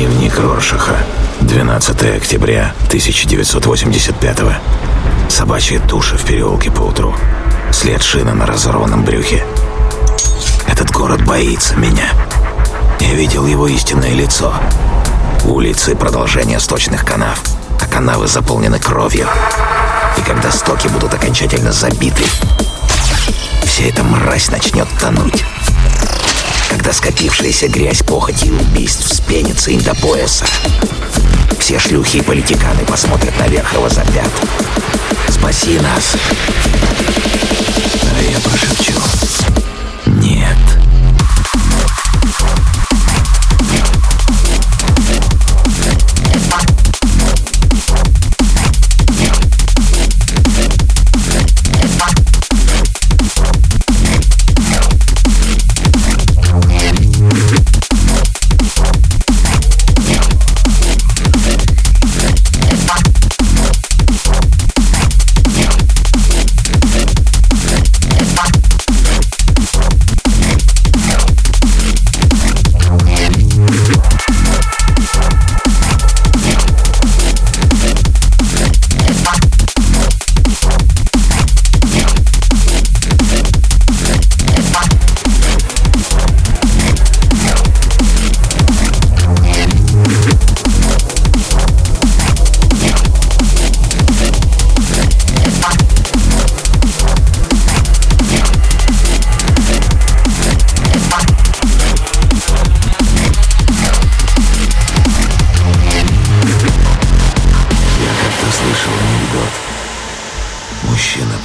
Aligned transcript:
Дневник 0.00 0.38
Роршаха. 0.38 0.96
12 1.42 2.16
октября 2.16 2.72
1985 2.86 4.38
Собачья 5.28 5.78
туша 5.78 6.16
в 6.16 6.24
переулке 6.24 6.70
по 6.70 6.80
утру. 6.80 7.14
След 7.70 8.02
шины 8.02 8.32
на 8.32 8.46
разорванном 8.46 9.04
брюхе. 9.04 9.44
Этот 10.66 10.90
город 10.90 11.22
боится 11.26 11.76
меня. 11.76 12.14
Я 12.98 13.12
видел 13.12 13.44
его 13.44 13.68
истинное 13.68 14.14
лицо. 14.14 14.54
Улицы— 15.44 15.94
продолжение 15.96 16.60
сточных 16.60 17.04
канав, 17.04 17.42
а 17.78 17.84
канавы 17.84 18.26
заполнены 18.26 18.78
кровью. 18.78 19.28
И 20.16 20.22
когда 20.22 20.50
стоки 20.50 20.88
будут 20.88 21.12
окончательно 21.12 21.72
забиты, 21.72 22.24
вся 23.66 23.84
эта 23.84 24.02
мразь 24.02 24.48
начнет 24.50 24.88
тонуть. 24.98 25.44
Когда 26.70 26.92
скопившаяся 26.92 27.66
грязь, 27.66 28.02
похоти 28.02 28.46
и 28.46 28.50
убийств 28.52 29.04
вспенится 29.04 29.72
им 29.72 29.82
до 29.82 29.94
пояса. 29.96 30.46
Все 31.58 31.78
шлюхи 31.80 32.18
и 32.18 32.22
политиканы 32.22 32.84
посмотрят 32.86 33.36
наверх 33.38 33.74
и 33.74 33.78
возопят. 33.78 34.30
Спаси 35.28 35.80
нас. 35.80 36.14
А 38.16 38.22
я 38.22 38.38
прошепчу. 38.38 39.19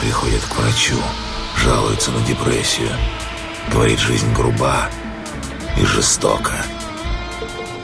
Приходит 0.01 0.41
к 0.43 0.55
врачу, 0.55 0.97
жалуется 1.57 2.11
на 2.11 2.19
депрессию. 2.25 2.89
Говорит, 3.71 3.99
жизнь 3.99 4.31
груба 4.33 4.89
и 5.77 5.85
жестока. 5.85 6.53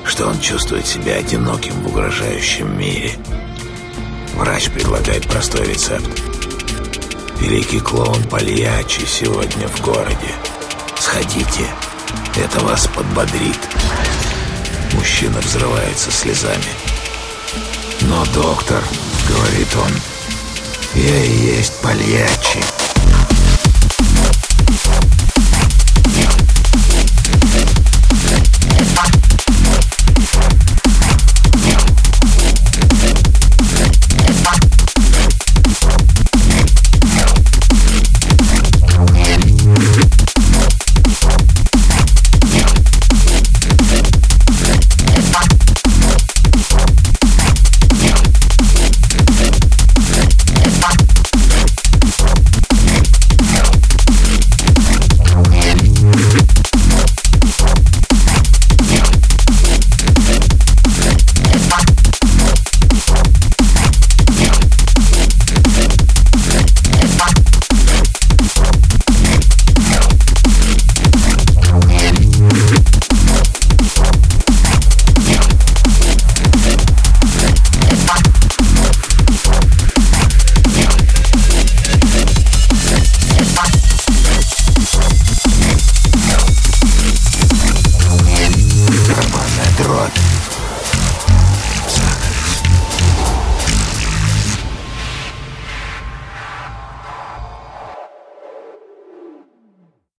Что 0.05 0.27
он 0.27 0.39
чувствует 0.39 0.85
себя 0.85 1.15
одиноким 1.15 1.73
в 1.81 1.87
угрожающем 1.87 2.77
мире. 2.77 3.13
Врач 4.35 4.69
предлагает 4.69 5.27
простой 5.27 5.65
рецепт. 5.67 6.09
Великий 7.39 7.79
клоун 7.79 8.23
Пальячи 8.23 9.05
сегодня 9.05 9.67
в 9.67 9.81
городе. 9.81 10.35
Сходите, 10.99 11.67
это 12.35 12.59
вас 12.63 12.87
подбодрит. 12.87 13.59
Мужчина 14.93 15.39
взрывается 15.39 16.11
слезами. 16.11 16.71
Но, 18.01 18.25
доктор, 18.33 18.83
говорит 19.27 19.67
он, 19.75 19.91
я 20.95 21.23
и 21.23 21.31
есть 21.31 21.73
Пальячи. 21.81 22.90